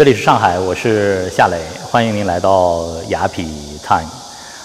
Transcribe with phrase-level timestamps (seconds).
[0.00, 3.44] 这里是上海，我是夏磊，欢迎您来到雅痞
[3.86, 4.08] Time。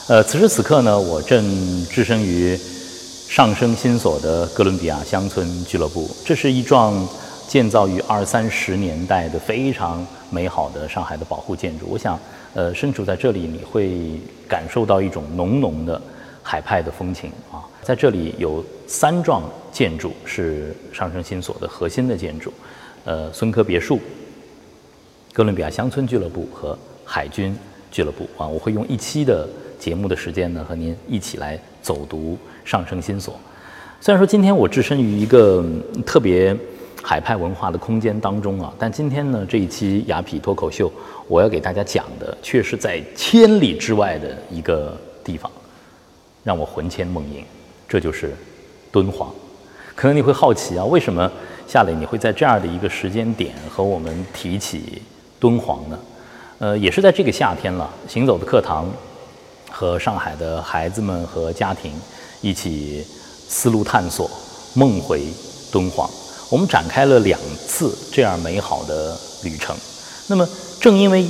[0.07, 2.57] 呃，此时此刻呢，我正置身于
[3.27, 6.09] 上升新所的哥伦比亚乡村俱乐部。
[6.23, 7.05] 这是一幢
[7.49, 11.85] 建造于二三十年代的非常美好的上海的保护建筑。
[11.89, 12.17] 我想，
[12.53, 14.17] 呃，身处在这里，你会
[14.47, 16.01] 感受到一种浓浓的
[16.41, 17.59] 海派的风情啊。
[17.83, 22.53] 在这里有三幢建筑是上升新所的核心的建筑，
[23.03, 23.99] 呃，孙科别墅。
[25.35, 27.53] 哥伦比亚乡村俱乐部和海军
[27.91, 29.45] 俱乐部啊，我会用一期的
[29.77, 33.37] 节目的时间呢，和您一起来走读上升新所。
[33.99, 35.61] 虽然说今天我置身于一个
[36.05, 36.55] 特别
[37.03, 40.89] 海派文化的空间当中啊，但今天呢这一期雅痞脱口秀，
[41.27, 45.51] 我要给大家讲的却是在千里之外的一个地方，
[46.45, 47.43] 让我魂牵梦萦，
[47.89, 48.33] 这就是
[48.89, 49.29] 敦煌。
[49.95, 51.29] 可能你会好奇啊，为什么
[51.67, 55.01] 夏磊你会在这样的一个时间点和我们提起？
[55.45, 55.99] 敦煌呢，
[56.57, 57.87] 呃，也是在这个夏天了。
[58.07, 58.89] 行走的课堂
[59.69, 61.93] 和上海的孩子们和家庭
[62.41, 63.05] 一起
[63.47, 64.27] 思路探索，
[64.73, 65.21] 梦回
[65.71, 66.09] 敦煌。
[66.49, 69.75] 我们展开了两次这样美好的旅程。
[70.25, 70.49] 那么，
[70.81, 71.27] 正因为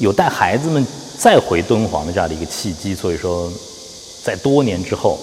[0.00, 0.84] 有带孩子们
[1.16, 3.48] 再回敦煌的这样的一个契机，所以说，
[4.24, 5.16] 在多年之后，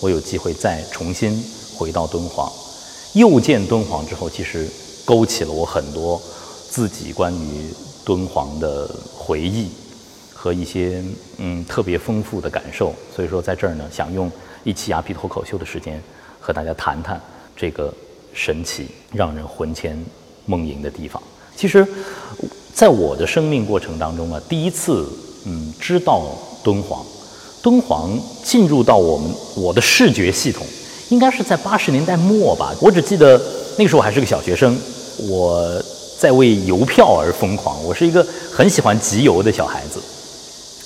[0.00, 1.40] 我有机会再重新
[1.76, 2.52] 回到敦煌，
[3.12, 4.68] 又见敦煌之后，其实
[5.04, 6.20] 勾起了我很多。
[6.70, 7.72] 自己关于
[8.04, 9.68] 敦煌的回忆
[10.34, 11.02] 和一些
[11.38, 14.30] 嗯特别丰富的感受，所以说在这儿呢，想用
[14.62, 15.98] 一期雅皮脱口秀的时间
[16.38, 17.18] 和大家谈谈
[17.56, 17.92] 这个
[18.34, 19.98] 神奇、让人魂牵
[20.44, 21.22] 梦萦的地方。
[21.56, 21.86] 其实，
[22.74, 25.08] 在我的生命过程当中啊，第一次
[25.46, 26.26] 嗯知道
[26.62, 27.02] 敦煌，
[27.62, 28.10] 敦煌
[28.42, 30.66] 进入到我们我的视觉系统，
[31.08, 32.74] 应该是在八十年代末吧。
[32.82, 33.40] 我只记得
[33.78, 34.78] 那个时候还是个小学生，
[35.26, 35.82] 我。
[36.24, 37.76] 在为邮票而疯狂。
[37.84, 40.00] 我是一个很喜欢集邮的小孩子。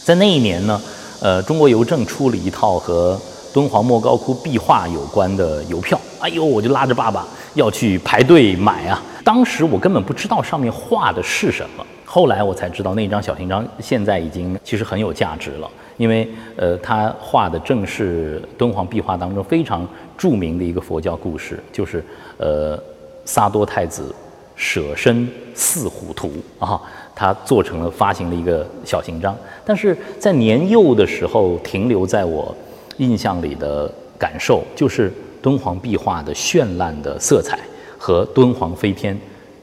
[0.05, 0.83] 在那一年呢，
[1.21, 3.17] 呃，中国邮政出了一套和
[3.53, 5.97] 敦煌莫高窟壁画有关的邮票。
[6.19, 9.01] 哎呦，我就拉着爸爸要去排队买啊。
[9.23, 11.87] 当时我根本不知道上面画的是什么。
[12.05, 22.05] 后来我才知道，那张小勋章现在已经其实很有价值了，因为呃，它画的正是敦煌壁画当中非常著名的一个佛教故事，就是
[22.39, 22.77] 呃，
[23.25, 24.13] 萨多太子。
[24.61, 26.81] 舍身似虎图啊，
[27.15, 32.53] 他做成了发行的一个小型章，但是在年幼的时候停留在我
[32.97, 37.61] 印象里的感受，就是敦煌壁画的绚烂的色彩
[37.97, 39.17] 和敦煌飞天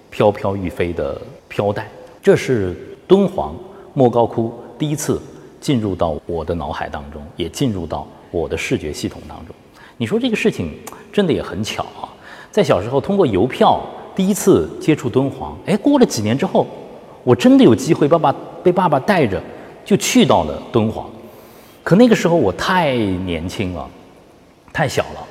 [0.09, 1.89] 飘飘欲飞的飘带，
[2.23, 2.73] 这是
[3.05, 3.53] 敦煌
[3.94, 5.22] 莫高窟第一次
[5.59, 9.53] 进入到我的脑海当中，也进入到我的视觉系统当中。
[9.97, 10.73] 你说这个事情
[11.11, 12.07] 真的也很巧啊，
[12.50, 13.81] 在小时候通过邮票。
[14.16, 16.66] 第一次接触敦煌，哎，过了几年之后，
[17.24, 18.34] 我真的有机会，爸爸
[18.64, 19.42] 被爸爸带着
[19.84, 21.06] 就去到了敦煌。
[21.84, 23.86] 可那个时候我太年轻了，
[24.72, 25.28] 太小了。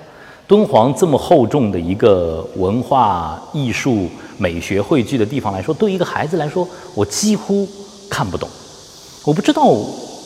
[0.47, 4.07] 敦煌这么厚重的一个文化艺术
[4.37, 7.67] 美学汇聚的地方来说，对一个孩子来说，我几乎
[8.11, 8.47] 看不懂。
[9.25, 9.75] 我不知道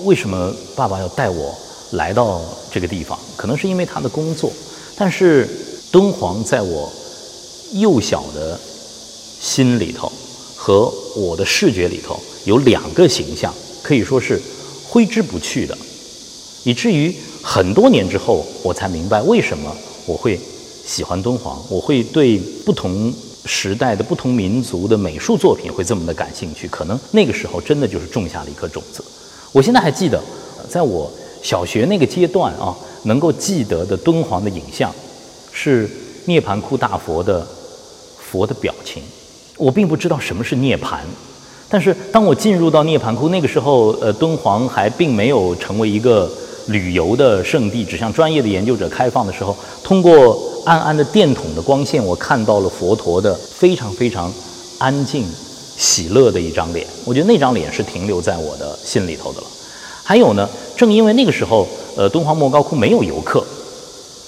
[0.05, 1.55] 为什么爸爸要带我
[1.93, 2.41] 来到
[2.73, 4.51] 这个地方，可能是因为他的工作。
[4.97, 5.49] 但是
[5.93, 6.91] 敦煌在我。
[7.73, 8.59] 幼小的
[9.41, 10.11] 心里头
[10.57, 13.53] 和我的视觉里头有两个形象，
[13.83, 14.41] 可以说是
[14.89, 15.77] 挥之不去的，
[16.65, 19.75] 以至于很多年之后，我才明白为什么
[20.07, 20.39] 我会
[20.85, 23.13] 喜欢敦煌，我会对不同
[23.45, 26.67] 时代的不同民族的美术作品会这么的感兴趣。
[26.69, 29.05] 可能那个时候真的就是种下了一颗种子。
[29.53, 30.21] 我现在还记得，
[30.69, 31.11] 在我
[31.43, 34.93] 小学那个阶段啊，能够记得的敦煌的影像
[35.53, 35.89] 是
[36.25, 37.47] 涅盘窟大佛的。
[38.31, 39.03] 佛的表情，
[39.57, 40.99] 我并不知道什么是涅槃，
[41.69, 46.31] 但是当我进入到涅槃窟，那个时候，呃，敦煌还并没有成为一个
[46.67, 54.33] 旅游的圣地，只向专业的研究者开放的时候，通过暗暗的电筒的光线，我看到了佛陀的非常非常
[54.79, 55.25] 安静、
[55.77, 56.87] 喜乐的一张脸。
[57.05, 59.47] 我觉得那张脸是停留在我的心里头的了。
[60.05, 61.67] 还有呢，正因为那个时候，
[61.97, 63.45] 呃，敦煌莫高窟没有游客，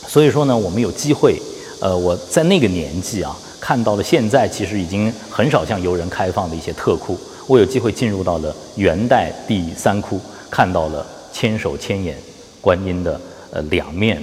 [0.06, 1.40] 所以说呢，我们有机会，
[1.80, 3.36] 呃，我在那个年纪啊。
[3.60, 10.18] 看到了现在其实已经很少向游人开放的一些特窟，我有机会进入到了元代第三窟，
[10.50, 12.16] 看到了千手千眼
[12.60, 13.20] 观音的
[13.52, 14.22] 呃两面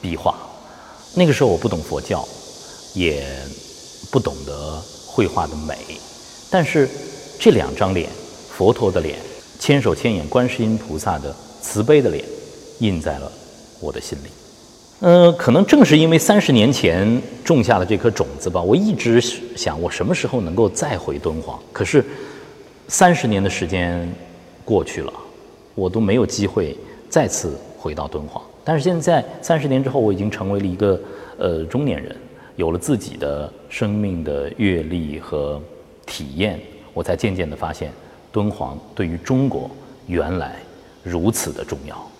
[0.00, 0.34] 壁画。
[1.14, 2.26] 那个时候我不懂佛教，
[2.94, 3.24] 也
[4.10, 5.76] 不懂得绘画的美，
[6.50, 6.88] 但是
[7.38, 8.08] 这两张脸，
[8.50, 9.16] 佛陀的脸，
[9.58, 12.24] 千手千眼观世音菩萨的慈悲的脸，
[12.80, 13.30] 印在了
[13.78, 14.41] 我的心里。
[15.04, 19.20] 嗯，可能正是因为三十年前种下了这颗种子吧，我一直
[19.56, 21.58] 想我什么时候能够再回敦煌。
[21.72, 22.04] 可是，
[22.86, 24.08] 三十年的时间
[24.64, 25.12] 过去了，
[25.74, 26.78] 我都没有机会
[27.08, 28.40] 再次回到敦煌。
[28.62, 31.00] 但是现在三十年之后，我已经成为了一个
[31.36, 32.14] 呃中年人，
[32.54, 35.60] 有了自己的生命的阅历和
[36.06, 36.60] 体验，
[36.94, 37.90] 我才渐渐地发现，
[38.30, 39.68] 敦煌对于中国
[40.06, 40.54] 原来
[41.02, 42.11] 如此的重要。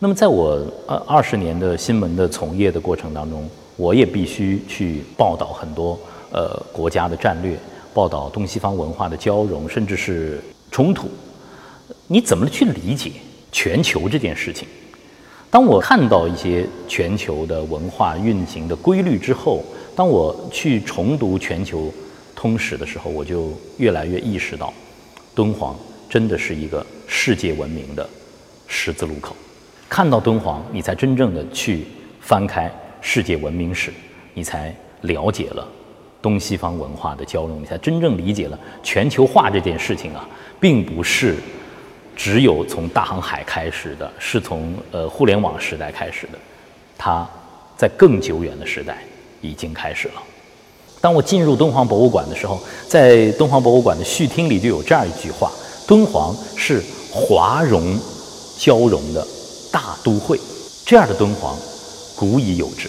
[0.00, 5.98] 那么，在我呃二十年的新闻的从业的过程当中，我也必须去报道很多
[6.30, 7.56] 呃国家的战略，
[7.94, 11.08] 报道东西方文化的交融，甚至是冲突。
[12.06, 13.12] 你怎么去理解
[13.50, 14.68] 全球这件事情？
[15.48, 19.62] 当我看到一些全球的文化运行的规律之后，
[19.94, 21.90] 当我去重读全球
[22.34, 24.74] 通史的时候，我就越来越意识到，
[25.34, 25.74] 敦煌
[26.10, 28.06] 真的是一个世界文明的
[28.66, 29.34] 十字路口。
[29.88, 31.86] 看到敦煌，你才真正的去
[32.20, 32.70] 翻开
[33.00, 33.92] 世界文明史，
[34.34, 35.66] 你才了解了
[36.20, 40.26] 东西方文化的交融，你才真正理解了全球化这件事情啊，
[40.58, 41.36] 并不是
[42.16, 46.38] 只有从大航海开始的，是从呃互联网时代开始的，
[46.96, 47.28] 它
[47.76, 48.98] 在更久远的时代
[49.40, 50.22] 已经开始了。
[51.00, 52.58] 当我进入敦煌博物馆的时候，
[52.88, 55.52] 在敦煌博物馆的序厅里就有这样一句话：
[55.86, 56.82] 敦煌是
[57.12, 57.96] 华容
[58.56, 59.24] 交融的。
[59.74, 60.38] 大都会
[60.86, 61.56] 这样的敦煌，
[62.14, 62.88] 古已有之。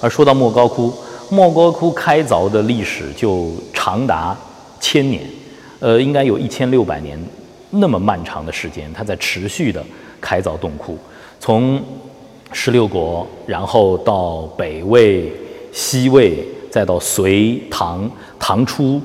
[0.00, 0.92] 而说到莫高窟，
[1.28, 4.36] 莫高窟开凿的历史就长达
[4.80, 5.22] 千年，
[5.78, 7.16] 呃，应该有一千六百年
[7.70, 9.80] 那么漫长的时间，它在持续的
[10.20, 10.98] 开凿洞窟。
[11.38, 11.80] 从
[12.50, 15.32] 十六国，然后到北魏、
[15.72, 19.00] 西魏，再到隋唐、唐初、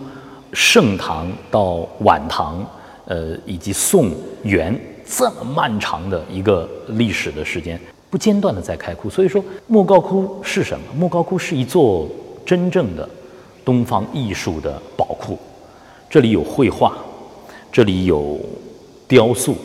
[0.53, 2.65] 盛唐到晚唐，
[3.05, 4.09] 呃，以及宋
[4.41, 4.75] 元。
[5.07, 7.79] 这么漫长的一个历史的时间，
[8.09, 9.09] 不间断的在开窟。
[9.09, 10.85] 所以说，莫高窟是什么？
[10.95, 12.07] 莫高窟是一座
[12.45, 13.07] 真正的
[13.63, 15.37] 东方艺术的宝库。
[16.09, 16.97] 这里有绘画，
[17.71, 18.39] 这里有
[19.07, 19.55] 雕塑。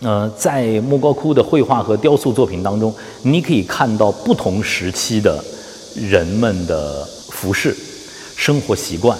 [0.00, 5.44] 呃，在莫高窟的绘画和雕塑作品当中，你可以看到不同时期的
[5.94, 7.76] 人们的服饰、
[8.36, 9.18] 生活习惯。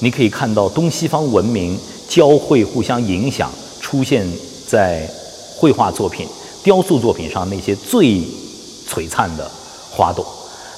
[0.00, 1.78] 你可以看到东西方文明
[2.08, 3.50] 交汇、互相影响
[3.80, 4.26] 出现。
[4.66, 5.08] 在
[5.56, 6.26] 绘画作品、
[6.62, 8.20] 雕塑作品上那些最
[8.88, 9.50] 璀璨的
[9.90, 10.26] 花朵，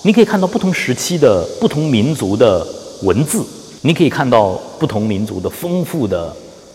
[0.03, 2.67] 你可以看到不同时期的不同民族的
[3.03, 3.45] 文字，
[3.83, 6.35] 你可以看到不同民族的丰富的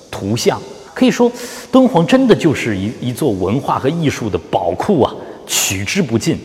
[0.10, 0.60] 图像。
[0.94, 1.31] 可以说，
[1.72, 5.16] 敦煌真的就是一一座文化和艺术的宝库啊，
[5.48, 6.38] 取之不尽，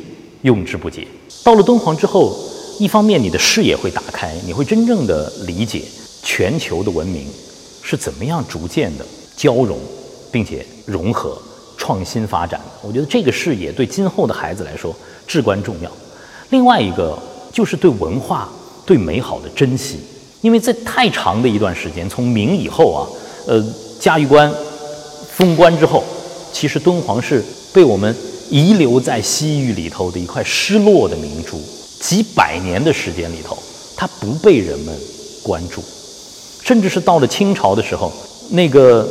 [0.43, 1.07] 用之不竭。
[1.43, 2.33] 到了敦煌之后，
[2.79, 5.83] 一方面你的视野会打开，你会真正的理解
[6.23, 7.27] 全球的文明
[7.83, 9.05] 是怎么样逐渐的
[9.37, 9.77] 交融。
[10.31, 11.37] 并且融合、
[11.77, 14.95] 创新发展，我觉得这个视野对今后的孩子来说
[15.27, 15.91] 至关重要。
[16.51, 17.19] 另外一个
[17.53, 18.49] 就是对文化、
[18.85, 19.99] 对美好的珍惜，
[20.41, 23.01] 因为在太长的一段时间，从明以后啊，
[23.47, 23.65] 呃，
[24.01, 24.53] 嘉峪关
[25.33, 26.03] 封关之后，
[26.53, 28.15] 其实敦煌是被我们
[28.51, 31.61] 遗留在西域里头的一块失落的明珠。
[32.01, 33.59] 几百年的时间里头，
[33.97, 34.95] 它不被人们
[35.43, 35.83] 关注，
[36.63, 38.13] 甚至是到了清朝的时候，
[38.51, 39.09] 那个。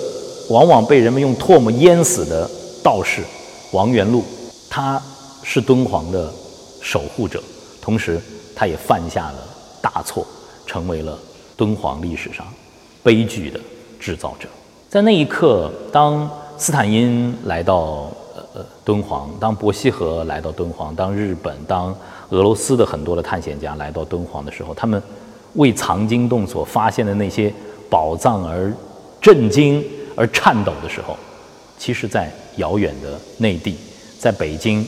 [0.50, 2.50] 往往被人们用唾沫淹死的
[2.84, 3.24] 道士
[3.72, 4.24] 王元禄，
[4.70, 5.02] 他
[5.44, 6.32] 是敦煌的
[6.82, 7.42] 守护者，
[7.82, 8.22] 同时
[8.56, 9.36] 他也犯下了
[9.82, 10.26] 大错，
[10.66, 11.18] 成为了
[11.58, 12.46] 敦煌历史上
[13.02, 13.60] 悲剧的
[14.00, 14.48] 制造者。
[14.90, 18.10] 在那一刻，当斯坦因来到
[18.54, 21.94] 呃敦煌，当伯希和来到敦煌，当日本、当
[22.30, 25.02] 俄罗斯的很多的探险家来到敦煌的时候，他们
[25.54, 27.52] 为藏经洞所发现的那些
[27.90, 28.72] 宝藏而
[29.20, 29.84] 震惊。
[30.16, 31.18] 而颤抖的时候，
[31.78, 33.76] 其实，在遥远的内地，
[34.18, 34.86] 在北京，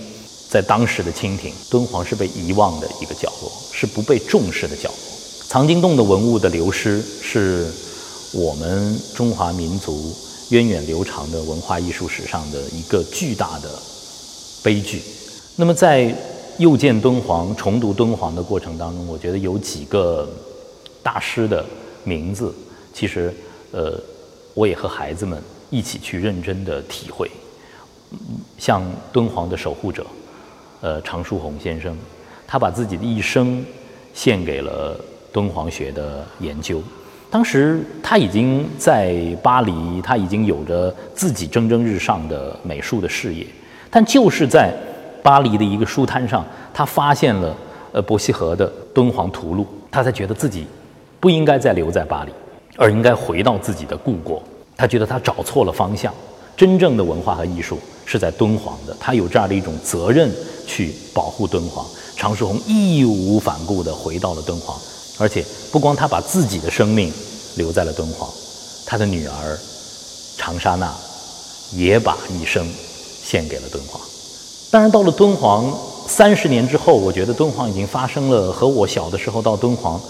[0.49, 4.97] 在当时的清廷，敦煌是被遗忘的一个角落，是不被重视的角落。
[5.49, 7.69] 藏经洞的文物的流失，是
[8.33, 10.15] 我们中华民族
[10.49, 13.69] 源远流长的文化艺术史上的一个巨大的
[14.63, 15.01] 悲剧。
[15.57, 16.15] 那么，在
[16.57, 20.27] 又见敦煌、重读敦煌的过程当中，我觉得有几个
[21.03, 21.65] 大师的
[22.05, 22.55] 名字，
[22.93, 23.33] 其实，
[23.71, 24.01] 呃。
[24.57, 27.29] 我也和孩子们一起去认真的体会，
[28.57, 28.83] 像
[29.13, 30.03] 敦煌的守护者，
[30.81, 31.95] 呃，常书鸿先生，
[32.47, 33.63] 他把自己的一生
[34.15, 34.99] 献给了
[35.31, 36.81] 敦煌学的研究。
[37.29, 43.45] 当时他已经在巴黎，他已经有着自己蒸蒸日上的美术的事业，
[43.91, 44.73] 但就是在
[45.21, 47.55] 巴黎的一个书摊上，他发现了
[47.91, 50.65] 呃伯希和的《敦煌图录》，他才觉得自己
[51.19, 52.31] 不应该再留在巴黎。
[52.77, 54.41] 而应该回到自己的故国。
[54.77, 56.13] 他觉得他找错了方向，
[56.55, 58.95] 真正的文化和艺术是在敦煌的。
[58.99, 60.31] 他有这样的一种责任
[60.65, 61.85] 去保护敦煌。
[62.15, 64.75] 常书鸿义无反顾地回到了敦煌，
[65.19, 67.11] 而且不光他把自己的生命
[67.55, 68.27] 留在了敦煌，
[68.85, 69.59] 他的女儿
[70.37, 70.95] 长沙娜
[71.73, 72.67] 也把一生
[73.23, 74.01] 献给了敦煌。
[74.71, 75.71] 当然，到了敦煌
[76.07, 80.01] 三十年之后，我觉得敦煌已经发生了和我小的时候到敦煌，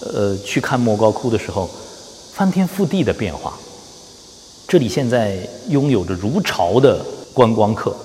[0.00, 1.68] 呃，去看莫高窟的时候
[2.36, 3.58] 翻天覆地的变化。
[4.68, 5.38] 这里现在
[5.70, 7.02] 拥有着如潮的
[7.32, 7.96] 观光客，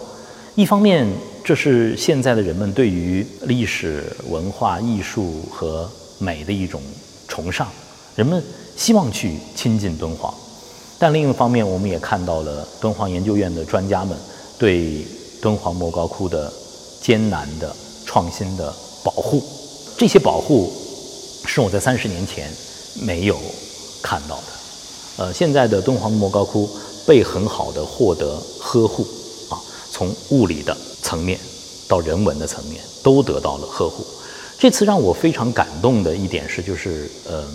[0.55, 1.05] 一方面
[1.43, 6.81] 这是现在的人们对于历史文化艺术和美的一种
[7.27, 7.67] 崇尚，
[8.15, 8.41] 人们
[8.77, 10.33] 希望去亲近敦煌；
[10.97, 14.17] 但另一方面，我们也看到了敦煌研究院的专家们
[14.57, 15.05] 对
[15.41, 16.49] 敦煌莫高窟的
[17.01, 18.73] 艰难的创新的
[19.03, 19.43] 保护。
[19.97, 20.71] 这些保护
[21.45, 22.49] 是我在三十年前
[23.05, 23.37] 没有
[24.01, 24.43] 看到的。
[25.17, 26.69] 呃，现在的敦煌莫高窟
[27.05, 29.03] 被很好的获得呵护
[29.49, 29.59] 啊，
[29.91, 31.39] 从物理的层面
[31.87, 34.05] 到人文的层面都得到了呵护。
[34.57, 37.45] 这次让我非常感动的一点是，就是呃，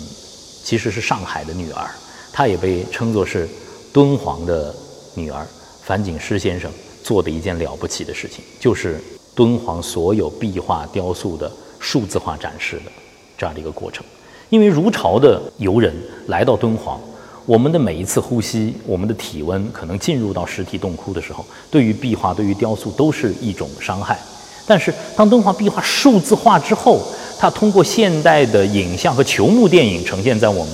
[0.63, 1.89] 其实是上海的女儿，
[2.31, 3.49] 她也被称作是
[3.91, 4.75] 敦煌的
[5.15, 5.47] 女儿，
[5.85, 6.71] 樊锦诗先生
[7.03, 9.01] 做的一件了不起的事情，就是
[9.33, 12.91] 敦煌所有壁画雕塑的数字化展示的
[13.37, 14.05] 这样的一个过程。
[14.49, 15.93] 因为如潮的游人
[16.27, 16.99] 来到敦煌，
[17.45, 24.17] 我们的每一次呼吸，我们的体温可能进入到实体洞窟的时候，对于壁画、对于雕塑都是一种伤害。
[24.65, 27.01] 但是，当敦煌壁画数字化之后，
[27.37, 30.73] 它通过现代的影像和球幕电影呈现在我们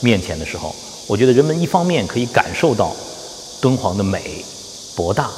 [0.00, 0.74] 面前的时候，
[1.06, 2.94] 我觉得人们一方面可以感受到
[3.60, 4.42] 敦煌的美
[4.96, 5.30] 博大，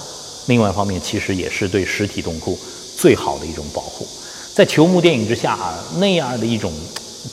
[0.46, 2.58] 另外一方面其实也是对实体洞窟
[2.96, 4.06] 最好的一种保护。
[4.54, 5.58] 在球幕电影之下，
[5.98, 6.72] 那样的一种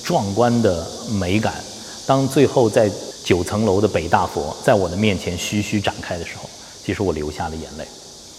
[0.03, 0.87] 壮观的
[1.19, 1.53] 美感，
[2.05, 2.89] 当最后在
[3.23, 6.49] 九层楼的北大佛在我的面前徐徐展开的时候，
[6.85, 7.87] 其实我流下了眼泪。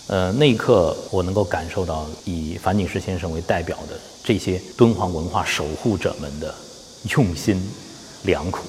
[0.06, 6.54] 呃，那一刻我能够感受到以樊锦诗先生为代表的这些敦煌文化守护者们的
[7.16, 7.58] 用心
[8.25, 8.61] 良苦，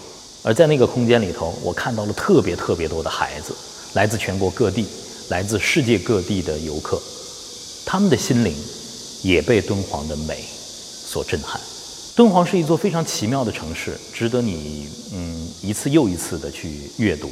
[0.43, 3.53] 而在那个空间里头，我看到了特别特别多的孩子，
[3.95, 4.85] 来自全国各地，
[5.27, 7.01] 来自世界各地的游客，
[7.85, 8.55] 他们的心灵
[9.21, 10.41] 也被敦煌的美
[11.05, 11.59] 所震撼。
[12.15, 17.29] 敦煌是一座非常奇妙的城市，值得你嗯一次又一次的去阅读。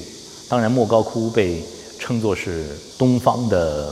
[0.49, 1.63] 当然，莫高窟被。
[1.99, 2.65] 称作是
[2.97, 3.89] 东方的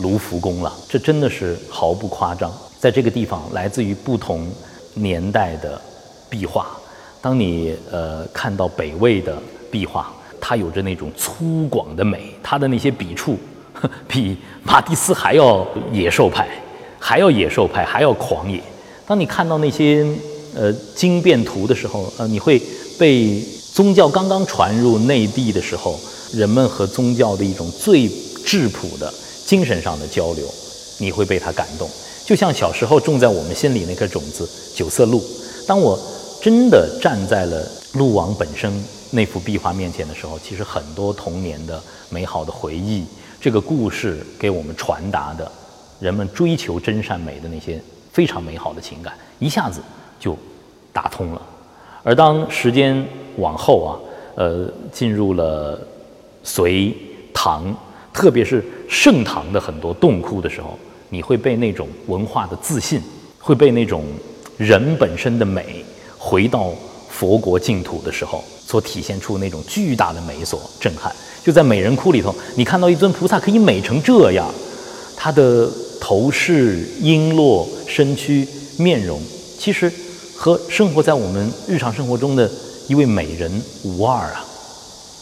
[0.00, 2.52] 卢浮宫了，这真的是毫不夸张。
[2.78, 4.46] 在这个地方，来自于不同
[4.92, 5.80] 年代的
[6.28, 6.66] 壁画，
[7.22, 9.38] 当你呃看到北魏的
[9.70, 13.38] 壁画，它有着那种粗犷的美，它的那些笔触
[14.06, 16.46] 比马蒂斯还要野兽派，
[16.98, 18.62] 还要野兽派，还要狂野。
[19.06, 20.06] 当你看到那些
[20.54, 22.60] 呃经变图的时候，呃，你会
[22.98, 23.42] 被
[23.72, 25.98] 宗教刚刚传入内地的时候。
[26.32, 28.10] 人们和宗教的一种最
[28.44, 29.14] 质朴的
[29.46, 30.44] 精神上的交流，
[30.98, 31.88] 你会被它感动，
[32.26, 35.22] 就像小时候种在我们心里那颗种子九色鹿。
[35.64, 35.96] 当我
[36.42, 41.80] 真的站在了鹿王本身那幅壁画面前的时候，其实很多童年的
[42.10, 43.04] 美好的回忆，
[43.40, 45.48] 这个故事给我们传达的，
[46.00, 47.80] 人们追求真善美的那些
[48.12, 49.80] 非常美好的情感，一下子
[50.24, 50.36] 就
[50.92, 51.42] 打通了。
[52.02, 53.90] 而当时间往后啊，
[54.36, 55.78] 呃，进入了。
[56.46, 56.94] 隋
[57.32, 57.74] 唐，
[58.12, 60.78] 特别是盛唐的很多洞窟的时候，
[61.08, 63.00] 你会被那种文化的自信，
[63.38, 64.04] 会被那种
[64.58, 65.82] 人本身的美，
[66.18, 66.70] 回到
[67.08, 71.10] 佛国净土的时候所体现出那种巨大的美所震撼。
[71.42, 74.46] 就在美人窟里头，你看到一尊菩萨可以美成这样，
[75.16, 75.66] 他的
[75.98, 79.18] 头饰、璎珞、身躯、面容，
[79.58, 79.90] 其实
[80.36, 82.50] 和生活在我们日常生活中的
[82.88, 83.50] 一位美人
[83.84, 84.44] 无二啊。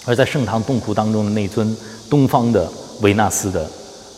[0.04, 1.76] 而在盛唐洞窟当中的那尊
[2.10, 2.68] 东方的
[3.02, 3.70] 维纳斯的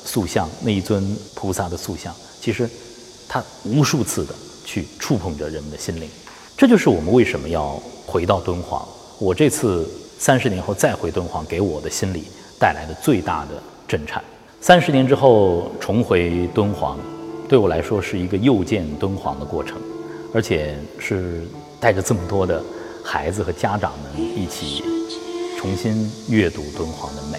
[0.04, 2.68] 塑像，那一尊菩萨的塑像，其实
[3.28, 4.34] 它无数次的
[4.64, 6.08] 去触碰着人们的心灵。
[6.56, 8.86] 这就是我们为什么要回到敦煌。
[9.18, 9.86] 我这次
[10.18, 12.24] 三十年后再回敦煌，给我的心里
[12.58, 14.22] 带来的最大的震颤。
[14.60, 16.98] 三十年之后重回敦煌，
[17.46, 19.76] 对我来说是一个又见敦煌的过程，
[20.34, 21.46] 而且是
[21.78, 22.62] 带着这么多的
[23.02, 24.82] 孩子和家长们一起。
[25.56, 27.38] 重新阅读敦煌的美，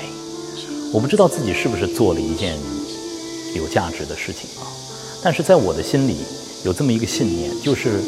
[0.92, 2.58] 我不知道自己是不是做了一件
[3.56, 4.66] 有价值的事情啊。
[5.22, 6.18] 但是在我的心里
[6.64, 8.02] 有这么一个信念，就是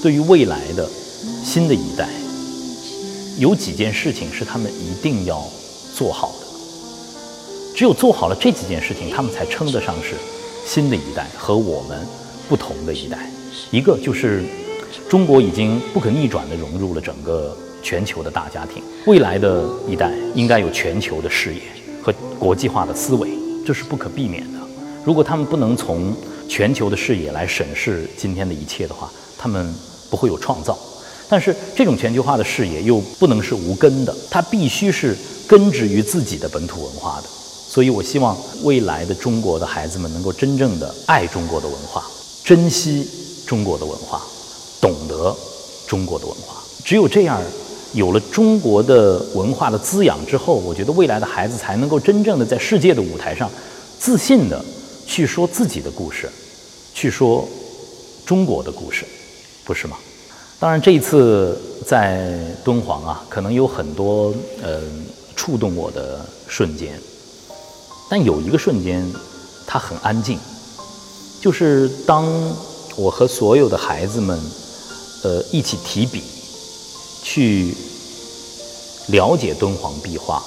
[0.00, 0.88] 对于未来的
[1.42, 2.08] 新的一代，
[3.36, 5.42] 有几件事情是他们一定要
[5.92, 6.46] 做好的。
[7.74, 10.14] 只有做好了这几件事情，他们才称得上是
[10.64, 12.06] 新的一代和我们
[12.48, 13.28] 不同的一代。
[13.70, 14.42] 一个就是
[15.08, 17.56] 中国已经不可逆转地融入了整个。
[17.86, 21.60] 全球的大家庭，未来的一代应该有全球的视野
[22.02, 23.28] 和国际化的思维，
[23.62, 24.58] 这是不可避免的。
[25.04, 26.16] 如果他们不能从
[26.48, 29.70] 全球的视野来审视今天的一切的话，他们
[30.08, 30.78] 不会有创造。
[31.28, 35.14] 但是这种全球化的视野又不能是无根的，它必须是
[35.46, 37.28] 根植于自己的本土文化的。
[37.28, 42.02] 所以我希望未来的中国的孩子们能够真正的爱中国的文化，
[42.42, 43.06] 珍惜
[43.46, 44.22] 中国的文化，
[44.80, 45.34] 懂得
[45.86, 46.62] 中国的文化。
[46.84, 47.40] 只有这样，
[47.92, 53.50] 有了中国的文化的滋养之后，我觉得未来的孩子才能够真正的在世界的舞台上，
[53.98, 54.64] 自信的
[55.06, 56.28] 去说自己的故事，
[56.92, 57.48] 去说
[58.26, 59.04] 中国的故事，
[59.64, 59.96] 不是吗？
[60.60, 64.32] 当然，这一次在敦煌啊，可能有很多
[64.62, 64.80] 呃
[65.36, 66.98] 触动我的瞬间，
[68.08, 69.06] 但有一个瞬间，
[69.66, 70.38] 它很安静，
[71.40, 72.24] 就是当
[72.96, 74.38] 我和所有的孩子们
[75.22, 76.22] 呃一起提笔
[77.22, 77.74] 去
[79.08, 80.42] 了解敦煌壁画，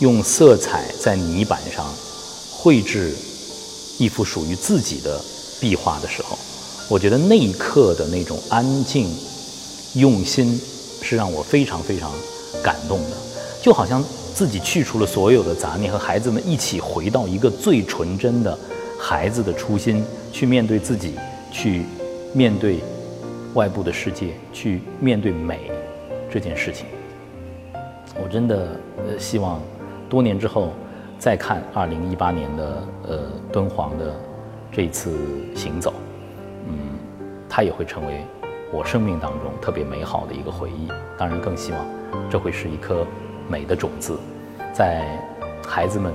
[0.00, 1.86] 用色彩在泥板上
[2.50, 3.14] 绘制
[3.98, 5.20] 一幅属于自己的
[5.60, 6.38] 壁画的时候。
[6.88, 9.14] 我觉得那一刻的那种安静、
[9.94, 10.58] 用心，
[11.02, 12.10] 是让我非常非常
[12.62, 13.16] 感动的。
[13.60, 14.02] 就好像
[14.34, 18.58] 自己去除了所有的杂念，和孩子们一起回到一个最纯真的
[18.98, 21.12] 孩子的初心，去面对自己，
[21.50, 21.84] 去
[22.34, 22.80] 面对
[23.54, 25.70] 外部的世界，去面对美
[26.30, 26.86] 这件事情。
[28.22, 28.68] 我真的
[29.06, 29.60] 呃希望
[30.08, 30.72] 多年之后
[31.18, 33.18] 再看二零一八年的呃
[33.52, 34.14] 敦煌的
[34.72, 35.16] 这次
[35.54, 35.94] 行走。
[36.66, 36.98] 嗯
[37.48, 38.24] 它也会成为
[38.70, 40.88] 我生命当中特别美好的一个回忆。
[41.16, 41.84] 当然，更希望
[42.30, 43.06] 这会是一颗
[43.48, 44.18] 美的种子，
[44.72, 45.18] 在
[45.66, 46.12] 孩子们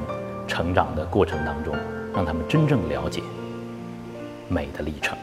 [0.48, 1.76] 成长的过程当中，
[2.14, 3.22] 让他们真正了解
[4.50, 5.18] 美的历程。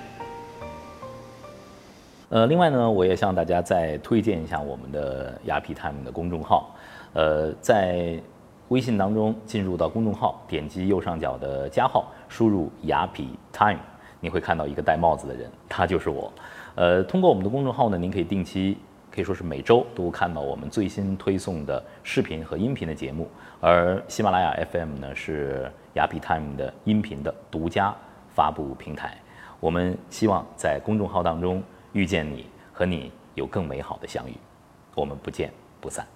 [2.29, 6.75] 呃，另外呢，我也向大家再推荐一下我们的雅痞 time 的公众号。
[7.12, 8.21] 呃，在
[8.69, 13.81] 微信当中进入到公众号，点击右上角的加号，输入雅痞 time。
[14.21, 16.33] 你会看到一个戴帽子的人，他就是我。
[16.77, 18.79] 呃，通过我们的公众号呢，您可以定期，
[19.11, 23.27] 可以说是每周都看到我们最新推送的视频和音频的节目。
[23.61, 27.92] 而喜马拉雅 FM 呢，是雅痞 Time 的音频的独家
[28.40, 29.14] 发布平台。
[29.61, 34.35] 我们希望在公众号当中遇见你，和你有更美好的相遇。
[34.94, 36.07] 我们不见不散。